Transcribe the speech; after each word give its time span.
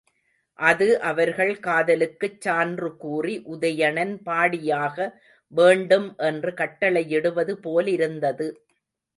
அது 0.59 1.01
அவர்கள் 1.01 1.59
காதலுக்குச் 1.59 2.41
சான்று 2.41 2.97
கூறி 2.97 3.35
உதயணன் 3.49 4.15
பாடியாக 4.25 4.97
வேண்டும் 5.53 6.15
என்று 6.21 6.51
கட்டளையிடுவது 6.53 7.55
போலிருந்தது. 7.61 8.49